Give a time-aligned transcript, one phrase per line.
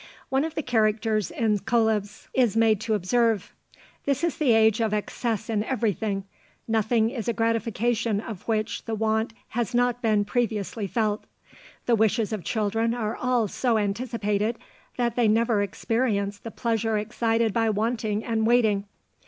[0.29, 3.53] One of the characters in Cœlebs is made to observe,
[4.05, 6.23] "This is the age of excess in everything;
[6.67, 11.25] nothing is a gratification of which the want has not been previously felt.
[11.85, 14.57] The wishes of children are all so anticipated,
[14.97, 18.85] that they never experience the pleasure excited by wanting and waiting."